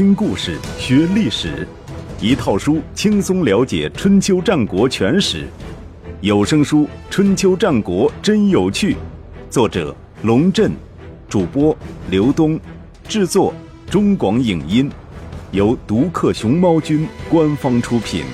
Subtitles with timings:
[0.00, 1.68] 听故事学历史，
[2.22, 5.46] 一套书轻松了解春秋战国全史。
[6.22, 8.94] 有声书《春秋战国真有趣》，
[9.50, 10.72] 作者龙震，
[11.28, 11.76] 主播
[12.08, 12.58] 刘东，
[13.06, 13.52] 制作
[13.90, 14.90] 中广影音，
[15.52, 18.24] 由独克熊猫君官方出品。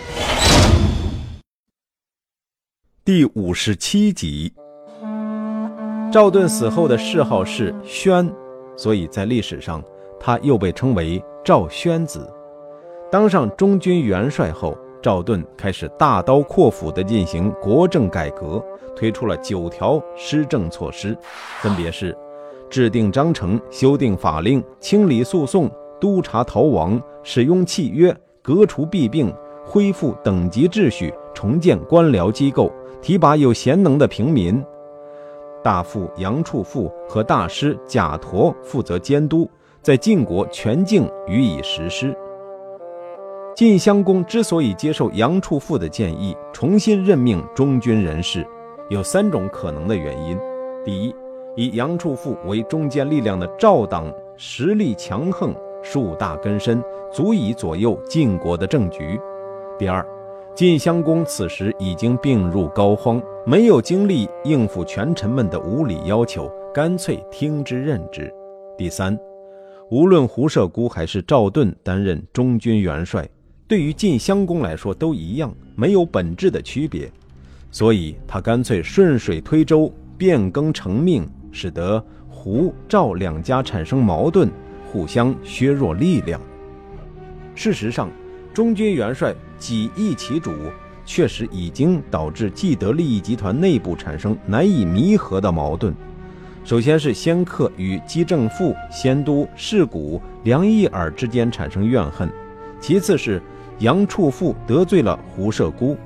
[3.05, 4.53] 第五十七集。
[6.13, 8.33] 赵盾死后的谥号是宣，
[8.77, 9.83] 所以在历史上
[10.21, 12.29] 他又被称为赵宣子。
[13.09, 18.61] 当上中军元帅后，赵盾开始大刀阔斧地进行国政改革，
[18.97, 21.17] 推出了九条施政措施，
[21.61, 22.19] 分别是
[22.69, 29.33] 制定章程、修订法令、清理诉讼、督察逃亡、使用契约、革除弊病、
[29.65, 34.61] 恢复等级秩序、重建官僚机构、提拔有贤能的平民。
[35.63, 39.49] 大副杨处父和大师贾陀负责监督，
[39.87, 42.13] 在晋国全境予以实施。
[43.55, 48.45] 晋襄公之所以接受杨处父的建议，重新任命中军人士，
[48.89, 50.37] 有三种可能的原因：
[50.85, 51.15] 第一，
[51.55, 59.17] 以杨处父为中坚力量的赵党实力强横，树大根深，足以左右晋国的政局；
[59.79, 60.05] 第二，
[60.53, 68.35] 晋襄公此时已经病入膏肓，没有精力应付权臣们的无理要求，干脆听之任之。
[68.77, 69.17] 第三，
[69.89, 73.29] 无论胡射孤还是赵盾担任中军元帅，
[73.69, 77.09] 对于晋襄公来说都一样，没有本质的区别，
[77.71, 84.51] 所以他干脆顺水推舟，变更成命，使得胡、赵两家产生矛盾，
[84.91, 86.41] 互相削弱力量。
[87.55, 88.11] 事实上，
[88.53, 89.35] 中军元帅。
[89.59, 90.53] 几易其主，
[91.07, 95.95] 确实已经导致既得利益集团内部产生难以弥合的矛盾。
[96.67, 102.29] 首先是仙客与姬正父、仙都世谷、梁义尔之间产生怨恨；
[102.81, 103.41] 其次是
[103.79, 105.97] 杨处父得罪了胡射孤。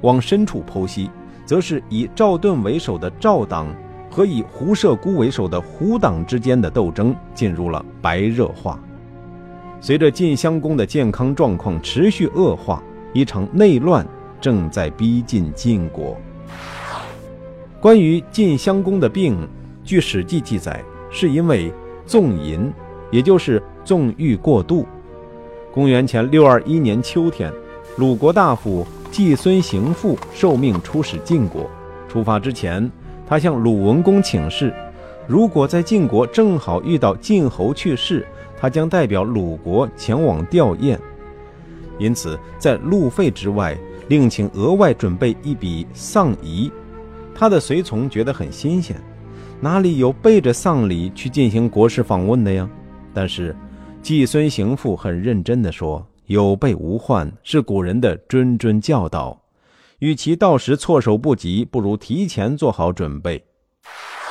[0.00, 1.10] 往深处剖析，
[1.44, 3.66] 则是以赵盾为首的赵党
[4.10, 8.80] 和以胡射孤为首的胡党之间的斗争进入了白热化。
[9.78, 12.82] 随着晋襄公的健康状况持续恶化。
[13.14, 14.06] 一场内乱
[14.38, 16.16] 正在逼近晋国。
[17.80, 19.48] 关于晋襄公的病，
[19.88, 21.72] 据《史记》记载，是因为
[22.04, 22.70] 纵淫，
[23.10, 24.86] 也就是纵欲过度。
[25.72, 27.50] 公元前六二一年秋天，
[27.96, 31.70] 鲁国大夫季孙行父受命出使晋国。
[32.06, 32.92] 出发之前，
[33.26, 34.74] 他向鲁文公请示，
[35.26, 38.26] 如果在晋国正好遇到晋侯去世，
[38.58, 40.98] 他将代表鲁国前往吊唁。
[41.98, 43.74] 因此，在路费之外，
[44.08, 46.70] 另请额外准备一笔丧仪。
[47.34, 48.94] 他的随从觉得很新鲜，
[49.60, 52.68] 哪里有背着丧礼去进行国事访问的呀？
[53.12, 53.54] 但是，
[54.00, 59.40] 季孙行父很认真地说：“有备无患是古人的谆谆教导，
[59.98, 63.42] 与其到时措手不及，不如提前做好准备。”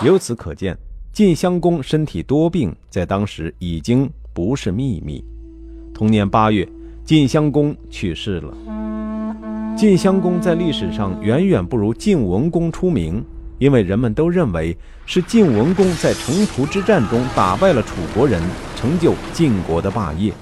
[0.05, 0.77] 由此可见，
[1.11, 5.23] 晋襄公身体多病，在当时已经不是秘密。
[5.93, 6.67] 同年八月。
[7.03, 8.53] 晋襄公去世了。
[9.77, 13.23] 晋襄公在历史上远远不如晋文公出名，
[13.59, 18.41] 因为人们都认为是晋文公在城濮之战中打败了楚国人，
[18.75, 20.33] 成就晋国的霸业。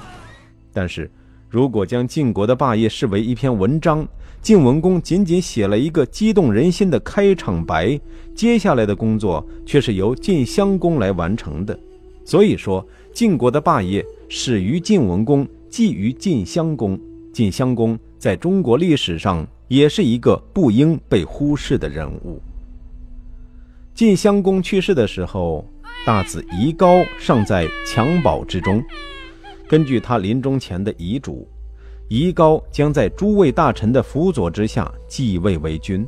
[0.73, 1.09] 但是，
[1.49, 4.07] 如果将晋国的霸业视为一篇文章，
[4.41, 7.99] 晋文公仅仅写了一个激动人心的开场白，
[8.35, 11.77] 接下来的工作却是由晋襄公来完成的。
[12.23, 15.47] 所以说，晋国的霸业始于晋文公。
[15.67, 16.97] 寄于晋襄公，
[17.33, 22.41] 晋襄公在中国历史上也是一个不应被忽视的人物。
[23.95, 25.63] 晋襄公去世的时候，
[26.05, 28.83] 大子夷高尚在襁褓之中。
[29.69, 31.47] 根据他临终前的遗嘱，
[32.09, 36.05] 夷高将在诸位大臣的辅佐之下继位为君。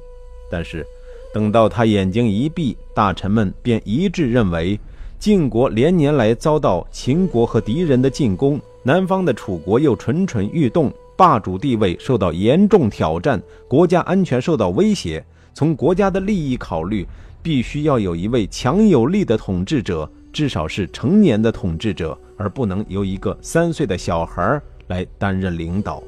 [0.51, 0.85] 但是，
[1.33, 4.77] 等到他眼睛一闭，大臣们便一致认为，
[5.17, 8.59] 晋国连年来遭到秦国和敌人的进攻。
[8.83, 15.23] 南方的楚国又蠢蠢欲动，霸主地位受到严重挑战，国家安全受到威胁。
[15.53, 17.07] 从国家的利益考虑，
[17.47, 26.03] 必须要有一位强有力的统治者，至少是成年的统治者，而不能由一个三岁的小孩来担任领导。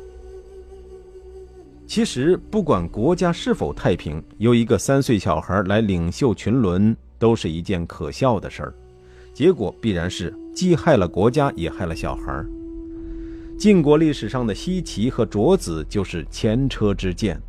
[1.87, 8.73] 其实，不管国家是否太平，由一个三岁小孩来领袖群伦，都是一件可笑的事儿。
[9.33, 12.43] 结果必然是既害了国家，也害了小孩。
[13.57, 17.41] 晋国历史上的奚齐和卓子就是前车之鉴。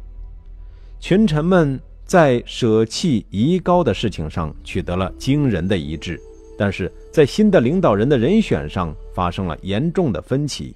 [1.01, 6.21] 群臣们在舍弃遗高的事情上取得了惊人的一致，
[6.59, 10.75] 但是在新的领导人的人选上发生了严重的分歧。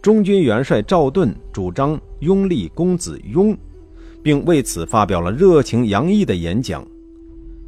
[0.00, 3.58] 中军元帅赵盾主张拥立公子雍，
[4.22, 6.86] 并为此发表了热情洋溢的演讲。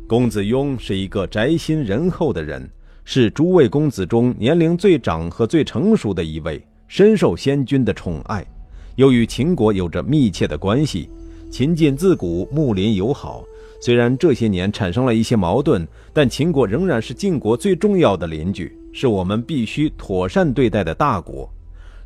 [0.07, 2.71] 公子雍是一个宅心仁厚的人，
[3.05, 8.47] 是诸位公子中年龄最长和最成熟的一位，深受先君的宠爱，
[8.95, 11.11] 又与秦国有着密切的关系。
[11.51, 13.45] 秦晋自古睦邻友好，
[13.81, 21.53] 虽然这些年产生了一些矛盾，但秦国仍然是晋国最重要的邻居，是我们必须妥善对待的大国。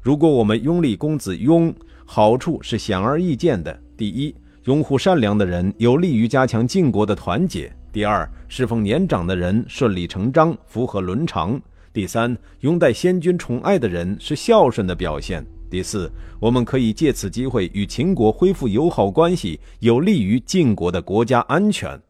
[0.00, 1.72] 如果我们拥立公子雍，
[2.06, 7.70] 好处是显而易见的：第一，拥护善良的人有利于加强晋国的团结。
[7.92, 11.60] 第二，侍奉年长的人顺理成章，符合伦常；
[11.92, 15.44] 第三，拥戴先君宠爱的人是孝顺的表现；
[15.74, 22.00] 第四，我们可以借此机会与秦国恢复友好关系，有利于晋国的国家安全。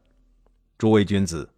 [0.77, 1.49] 诸位君子，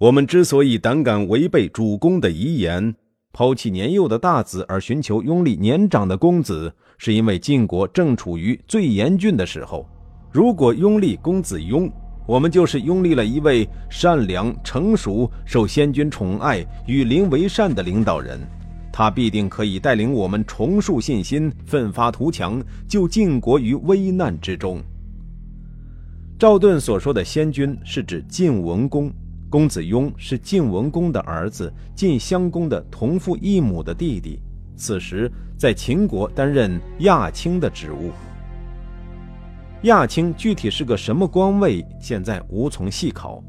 [0.00, 2.92] 我们之所以胆敢违背主公的遗言，
[3.32, 9.88] 抛弃年幼的大子而寻求拥立年长的公子，是因为晋国正处于最严峻的时候。
[10.32, 11.88] 如果拥立公子雍，
[12.26, 18.40] 我们就是拥立了一位善良、成熟、受先君宠爱、与邻为善的领导人，
[18.92, 24.82] 他必定可以带领我们重塑信心，奋发图强，救晋国于危难之中。
[26.38, 29.10] 赵盾所说的先君是指晋文公，
[29.48, 34.38] 公子雍是晋文公的儿子，晋襄公的同父异母的弟弟，
[34.76, 38.10] 此时在秦国担任亚卿的职务。
[39.82, 43.42] 亚卿具体是个什么官位，现在无从细考，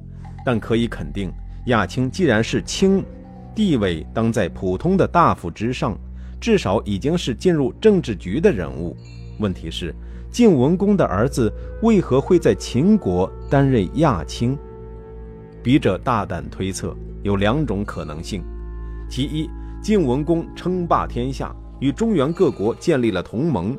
[0.45, 1.31] 但可以肯定，
[1.65, 3.03] 亚卿既然是卿，
[3.55, 5.97] 地位当在普通的大夫之上，
[6.39, 8.95] 至少已经是进入政治局的人物。
[9.39, 9.93] 问题是，
[10.31, 11.51] 晋文公的儿子
[11.81, 14.57] 为何会在秦国担任亚卿？
[15.61, 18.43] 笔者大胆推测，有两种可能性：
[19.09, 19.49] 其一，
[19.81, 23.77] 晋文公称霸天下，与中原各国建立了同盟，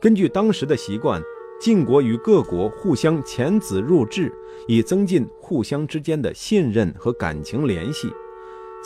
[0.00, 1.20] 根据当时的习惯。
[1.58, 4.30] 晋国与各国互相遣子入质，
[4.68, 8.12] 以增进互相之间的信任和感情联系。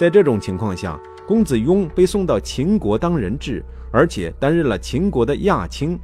[0.01, 3.63] 在这种情况下，公子雍被送到秦国当人质，
[3.93, 6.01] 而且担任了秦国的亚卿。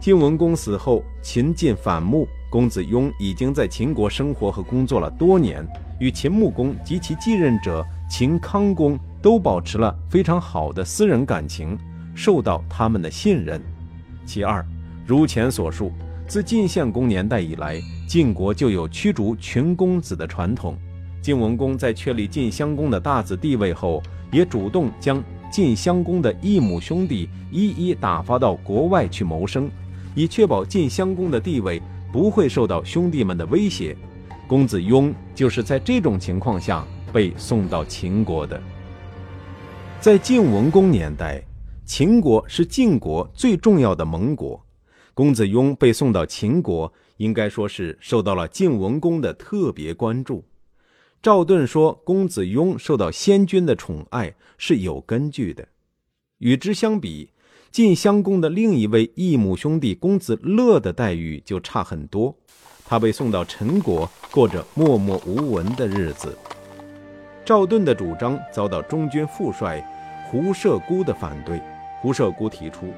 [0.00, 5.62] 晋文公死后，秦晋反目，公子雍已经在秦国生活和工作了多年，
[6.00, 11.76] 与秦穆公及其继任者秦康公都保持了非常好的私人感情，
[12.14, 13.60] 受到他们的信任。
[14.24, 14.64] 其二。
[15.06, 15.92] 如前所述，
[16.26, 17.78] 自晋献公年代以来，
[18.08, 20.74] 晋国就有驱逐群公子的传统。
[21.24, 29.70] 晋文公在确立晋襄公的大子地位后，也主动将晋襄公的异母兄弟一一打发到国外去谋生，
[30.14, 31.80] 以确保晋襄公的地位
[32.12, 33.96] 不会受到兄弟们的威胁。
[34.46, 38.62] 公子雍就是在这种情况下被送到秦国的。
[40.00, 41.42] 在晋文公年代，
[41.86, 44.62] 秦国是晋国最重要的盟国。
[45.14, 50.44] 公子雍被送到秦国，应该说是受到了晋文公的特别关注。
[51.24, 55.66] 赵盾说，公子雍受到先君的宠爱是有根据的。
[56.36, 57.30] 与之相比，
[57.70, 62.36] 晋襄公的另一位异母兄弟公子乐的待遇就差很多，
[62.84, 66.36] 他被送到陈国，过着默默无闻的日子。
[67.42, 69.82] 赵盾的主张遭到中军副帅
[70.30, 71.58] 胡射孤的反对，
[72.02, 72.92] 胡射孤提出。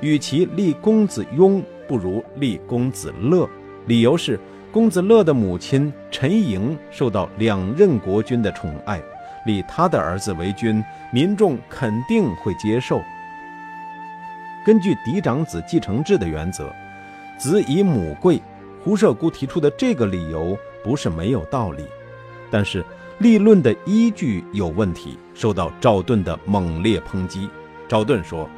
[0.00, 3.46] 与其立公子雍，不如立公子乐。
[3.86, 4.40] 理由是，
[4.72, 9.00] 公子乐的母亲陈莹受到两任国君的宠爱，
[9.46, 13.00] 立他的儿子为君，民众肯定会接受。
[14.64, 16.70] 根据嫡长子继承制的原则，
[17.38, 18.40] 子以母贵。
[18.84, 21.84] 胡射姑提出的这个理由不是没有道理，
[22.52, 22.84] 但是
[23.18, 27.48] 立论的依据有问题，受到赵盾的猛烈抨击。
[27.88, 28.48] 赵盾说。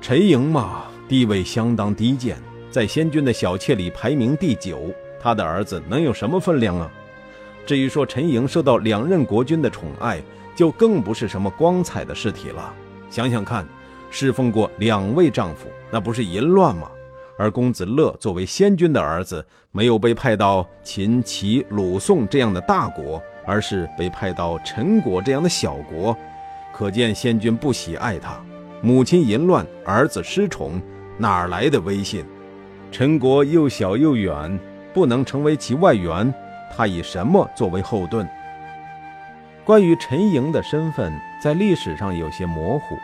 [0.00, 2.38] 陈莹嘛，地位相当低贱，
[2.74, 4.92] 在先君的小妾里排名第九。
[5.20, 6.90] 他的儿子能有什么分量啊？
[7.64, 10.20] 至于说陈莹受到两任国君的宠爱，
[10.56, 12.74] 就更不是什么光彩的事体了。
[13.08, 13.64] 想想看，
[14.10, 16.90] 侍奉过两位丈夫，那不是淫乱吗？
[17.38, 26.16] 而公子乐作为先君的儿子，没有被派到秦、齐、鲁、宋这样的大国，而是被派到陈国这样的小国，
[26.74, 28.44] 可见先君不喜爱他。
[28.82, 30.82] 母亲淫乱，儿子失宠，
[31.16, 32.26] 哪来的威信？
[32.94, 34.56] 陈国又小又远，
[34.92, 36.32] 不能成为其外援，
[36.70, 38.24] 他以什么作为后盾？
[39.64, 42.96] 关于陈莹的身份，在历史上有些模糊。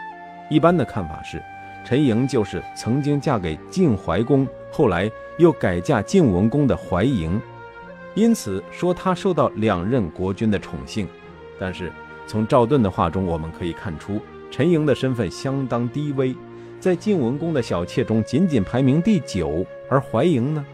[0.49, 1.43] 一般的看法是，
[1.85, 7.43] 陈莹就是曾经嫁给晋怀公，后来又改嫁晋文公的怀莹，
[8.15, 11.09] 因此说她受到两任国君的宠幸。
[11.59, 11.91] 但是
[12.29, 14.21] 从赵盾的话中，我们可以看出
[14.53, 16.33] 陈莹的身份相当低微，
[16.79, 19.67] 在晋文公的小妾中仅仅排名第九。
[19.91, 20.65] 而怀莹呢，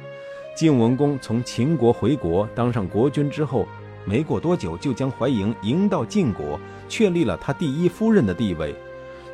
[0.54, 3.66] 晋文公从秦国回国当上国君之后，
[4.04, 8.74] 没过多久就将怀莹迎到晋国，确立了他第一夫人的地位。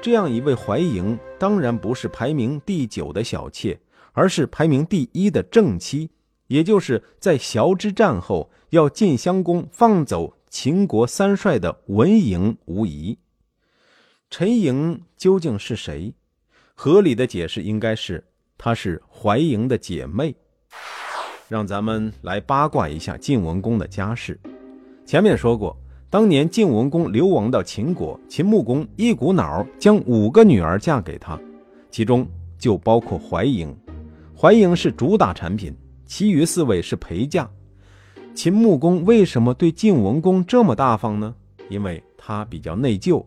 [0.00, 3.80] 这样一位怀莹，当然不是排名第九的小妾，
[4.12, 6.10] 而是排名第一的正妻，
[6.46, 13.18] 也就是在崤之战后要晋襄公放走秦国三帅的文嬴无疑。
[14.30, 16.14] 陈莹究竟是谁？
[16.74, 18.24] 合理的解释应该是
[18.64, 20.32] 她是怀莹的姐妹。
[21.48, 24.38] 让咱们来八卦一下晋文公的家世。
[25.04, 25.76] 前面说过。
[26.08, 31.40] 当年晋文公流亡到秦国，秦穆公一股脑将五个女儿嫁给他，
[31.90, 32.28] 其中
[32.58, 33.74] 就包括怀莹。
[34.38, 37.48] 怀莹是主打产品，其余四位是陪嫁。
[38.34, 41.34] 秦穆公为什么对晋文公这么大方呢？
[41.70, 43.24] 因为他比较内疚。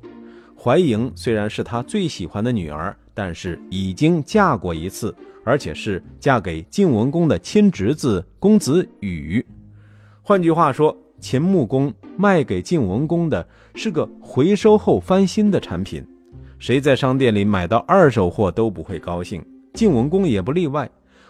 [0.66, 9.46] 怀莹虽然是他最喜欢的女儿，但是已经嫁过一次，而且是嫁给晋文公的亲侄子公子羽。
[10.24, 10.98] 换句话说。
[11.18, 16.06] 秦穆公卖给晋文公的是个回收后翻新的产品，
[16.60, 19.44] 谁在商店里买到二手货都不会高兴，
[19.74, 20.88] 晋文公也不例外。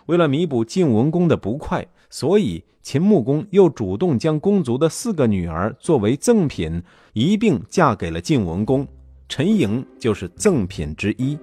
[0.07, 6.81] 为了弥补晋文公的不快，所以秦穆公又主动将公族的四个女儿作为赠品
[7.13, 8.85] 一并嫁给了晋文公，
[9.27, 11.37] 陈莹就是赠品之一。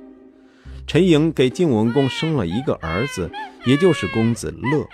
[0.86, 3.30] 陈莹给晋文公生了一个儿子，
[3.66, 4.86] 也就是公子乐。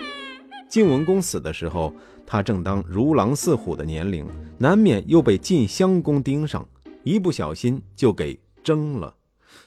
[0.68, 1.92] 晋文公死的时候。
[2.30, 4.26] 他正当如狼似虎的年龄，
[4.58, 6.68] 难免又被晋襄公盯上，
[7.02, 9.14] 一不小心就给蒸了。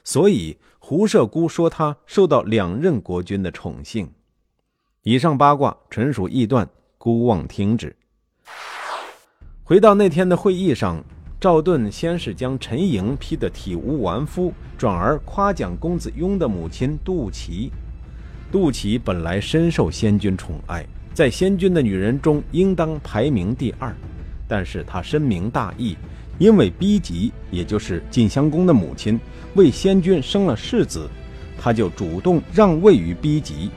[0.04, 4.08] 所以胡射姑说他受到两任国君的宠幸。
[5.02, 7.96] 以上八卦纯属臆断，姑妄听之。
[9.64, 11.04] 回到那天的会议上，
[11.42, 17.68] 赵盾先是将陈莹批得体无完肤，转而夸奖公子雍的母亲杜琪。
[18.52, 20.86] 杜琪本来深受先君宠爱。
[21.12, 23.92] 在先君的女人中，应当排名第二，
[24.46, 25.96] 但是她深明大义，
[26.38, 29.18] 因为逼急，也就是晋襄公的母亲
[29.56, 31.10] 为先君生了世子，
[31.58, 33.68] 她就主动让位于逼急。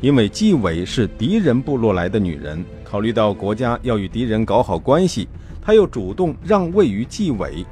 [0.00, 5.28] 因为纪伟是敌人部落来的女人，考虑到国家要与敌人搞好关系，
[5.64, 7.64] 他又主动让位于纪伟，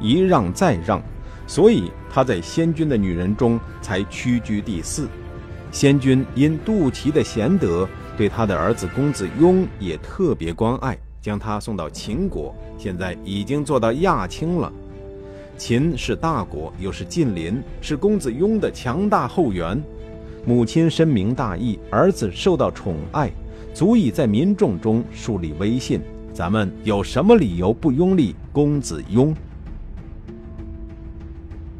[0.00, 1.02] 一让再让，
[1.46, 5.08] 所以他在先君的女人中才屈居第四。
[5.72, 7.88] 先君因杜琪的贤德。
[8.16, 14.70] 对他的儿子公子雍也特别关爱，将他送到秦国，现在已经做到亚卿了。
[15.56, 19.82] 秦是大国，又是近邻，是公子雍的强大后援。
[20.44, 23.30] 母亲深明大义，儿子受到宠爱，
[23.72, 26.02] 足以在民众中树立威信。
[26.32, 29.34] 咱们有什么理由不拥立公子雍？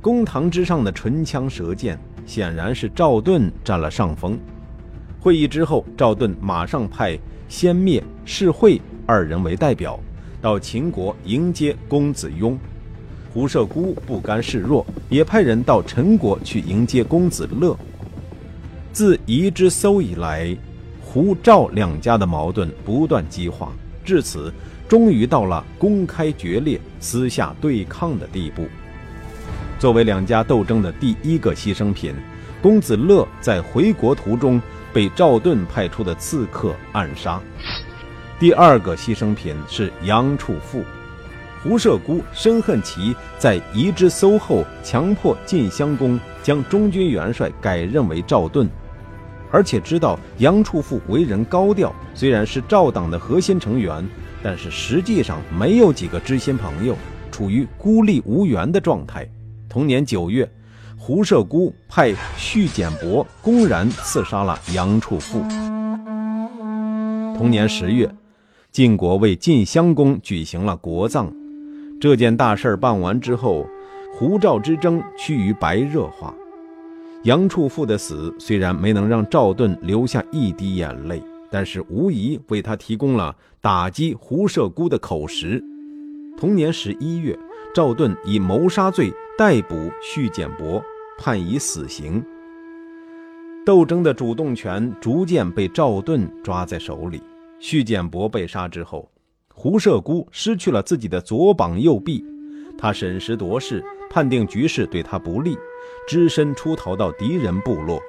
[0.00, 4.38] 公堂之上的唇枪舌剑，显然是赵盾占了上风。
[5.20, 9.98] 会议之后，赵盾马上派先灭、士会二人为代表，
[10.40, 12.58] 到秦国迎接公子雍。
[13.32, 17.76] 胡射姑不甘示弱，也派人到陈国去迎接公子乐。
[18.92, 20.56] 自夷之搜以来，
[21.00, 23.72] 胡赵两家的矛盾不断激化，
[24.04, 24.52] 至此
[24.88, 28.66] 终于到了公开决裂、私下对抗的地步。
[29.78, 32.14] 作为两家斗争的第一个牺牲品，
[32.60, 34.60] 公子乐在回国途中。
[34.92, 37.40] 被赵盾派出的刺客暗杀。
[38.40, 40.82] 第二个牺牲品是杨处父，
[41.62, 48.68] 胡射姑深恨其在夷之搜后强迫晋襄公将中军元帅改任为赵盾，
[49.50, 54.06] 而且知道杨处父为人高调，虽然是赵党的核心成员，
[54.42, 56.96] 但是实际上没有几个知心朋友，
[57.30, 59.28] 处于孤立无援的状态。
[59.68, 60.48] 同年九月。
[61.02, 65.40] 胡射姑派续简伯公然刺杀了杨处父。
[67.34, 68.14] 同年十月，
[68.70, 71.32] 晋国为晋襄公举行了国葬。
[71.98, 73.66] 这件大事办完之后，
[74.12, 76.34] 胡赵之争趋于白热化。
[77.24, 85.62] 杨处父的死虽然没能让赵盾流下一滴眼泪，但是无疑为他提供了打击胡射孤的口实。
[86.38, 87.38] 同年十一月，
[87.74, 89.12] 赵盾以谋杀罪。
[89.38, 90.84] 逮捕续简伯，
[91.18, 92.22] 判以死刑。
[93.64, 97.22] 斗争的主动权逐渐被赵盾抓在手里。
[97.58, 99.10] 续简伯被杀之后，
[99.54, 102.22] 胡射孤失去了自己的左膀右臂，
[102.76, 105.56] 他审时度势，判定局势对他不利，
[106.10, 108.02] 只身出逃到敌人部落。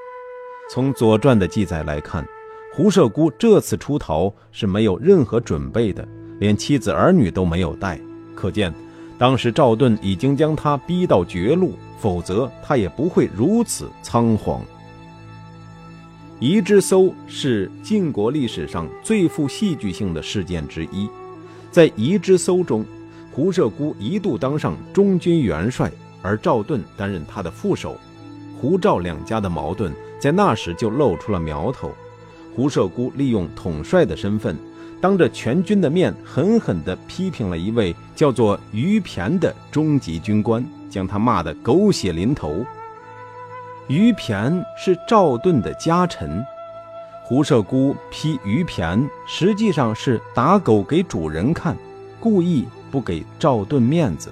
[0.71, 2.27] 从《左传》的记载来看，
[2.73, 6.03] 胡射姑这次出逃是没有任何准备的，
[6.39, 8.01] 连妻子儿女都没有带。
[8.33, 8.73] 可见，
[9.19, 14.63] 当时赵盾已经将他逼到绝路，否则他也不会如此仓皇。
[16.39, 21.07] 夷之搜是晋国历史上最富戏剧性的事件之一。
[21.69, 22.83] 在夷之搜中，
[23.31, 25.91] 胡射孤一度当上中军元帅，
[26.21, 27.97] 而赵盾担任他的副手。
[28.59, 31.91] 胡赵两家的矛盾在那时就露出了苗头。
[32.55, 34.57] 胡射孤利用统帅的身份。
[34.99, 42.63] 当着全军的面，狠狠地批评了一位叫做于骈的中级军官，将他骂得狗血淋头。
[43.87, 46.45] 于骈是赵盾的家臣，
[47.23, 51.75] 胡射孤批于骈，实际上是打狗给主人看，
[52.19, 54.31] 故意不给赵盾面子。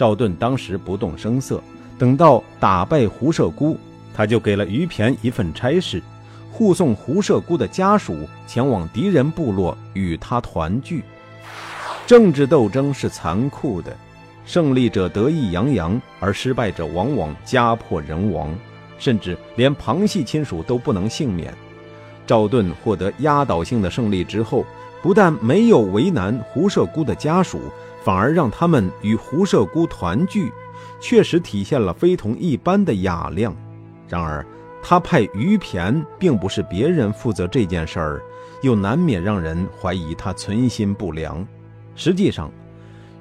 [0.00, 1.62] 赵盾当时不动声色，
[1.98, 3.76] 等到打败胡射孤，
[4.14, 6.02] 他就给了于骈一份差事。
[6.50, 11.04] 护送胡射孤的家属前往敌人部落与他团聚。
[12.06, 13.94] 政治斗争是残酷的，
[14.46, 18.56] 胜利者得意洋洋，而失败者往往家破人亡，
[18.98, 21.52] 甚至连旁系亲属都不能幸免。
[22.26, 24.64] 赵盾获得压倒性的胜利之后，
[25.02, 27.60] 不但没有为难胡射孤的家属，
[28.02, 30.52] 反而让他们与胡射孤团聚，
[31.00, 33.54] 确实体现了非同一般的雅量。
[34.08, 34.44] 然而，
[34.82, 38.22] 他派于骈，并不是别人负责这件事儿，
[38.62, 41.46] 又难免让人怀疑他存心不良。
[41.94, 42.50] 实际上，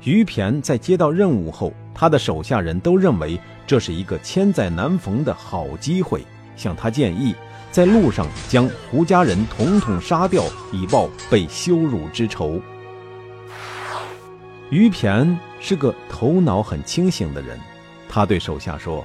[0.04, 6.24] 于骈在接到任务后，他的手下人都认为这是一个千载难逢的好机会，
[6.56, 7.36] 向他建议
[7.70, 12.60] 在路上将胡家人统统杀掉，以报被羞辱之仇。
[14.70, 17.60] 于骈是个头脑很清醒的人，
[18.08, 19.04] 他对手下说：“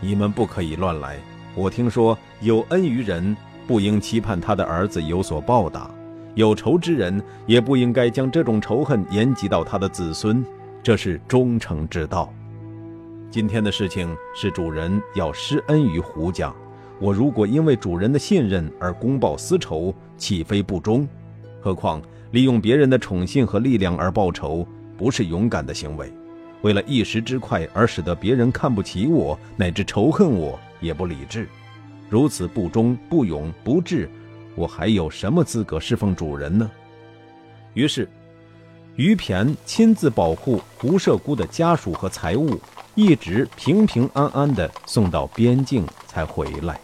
[0.00, 1.18] 你们不可以乱来。”
[1.54, 3.36] 我听说有恩于人，
[3.66, 5.90] 不应期盼他的儿子有所报答；
[6.34, 10.42] 有仇之人，也不应该将这种仇恨延及到他的子孙。
[10.82, 12.32] 这是忠诚之道。
[13.30, 16.54] 今天的事情是主人要施恩于胡家，
[16.98, 21.06] 我如果因为主人的信任而公报私仇，岂非不忠？
[21.60, 24.66] 何况利用别人的宠信和力量而报仇，
[24.96, 26.12] 不是勇敢的行为。
[26.62, 30.58] 为了一时之快而使得别人看不起我，乃至仇恨我。
[30.78, 31.48] 也不理智，
[32.10, 34.10] 如此不忠、不勇、不智，
[34.54, 36.70] 我还有什么资格侍奉主人呢？
[37.72, 38.06] 于是，
[38.94, 42.60] 于骈亲自保护胡射孤的家属和财物，
[42.94, 46.78] 一直平平安安地送到边境才回来。